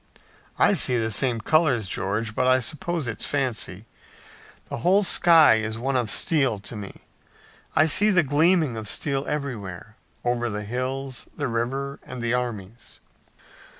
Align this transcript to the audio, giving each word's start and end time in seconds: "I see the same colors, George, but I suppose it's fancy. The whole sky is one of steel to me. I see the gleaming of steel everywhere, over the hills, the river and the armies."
"I 0.57 0.73
see 0.73 0.97
the 0.97 1.11
same 1.11 1.41
colors, 1.41 1.87
George, 1.87 2.33
but 2.33 2.47
I 2.47 2.59
suppose 2.59 3.07
it's 3.07 3.23
fancy. 3.23 3.85
The 4.67 4.77
whole 4.77 5.03
sky 5.03 5.57
is 5.57 5.77
one 5.77 5.95
of 5.95 6.09
steel 6.09 6.57
to 6.57 6.75
me. 6.75 7.01
I 7.75 7.85
see 7.85 8.09
the 8.09 8.23
gleaming 8.23 8.77
of 8.77 8.89
steel 8.89 9.27
everywhere, 9.27 9.97
over 10.25 10.49
the 10.49 10.63
hills, 10.63 11.27
the 11.37 11.47
river 11.47 11.99
and 12.03 12.19
the 12.19 12.33
armies." 12.33 12.99